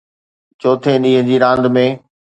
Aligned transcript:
چوٿين 0.61 0.97
ڏينهن 1.05 1.23
جي 1.29 1.35
راند 1.45 1.65
۾ 1.77 1.85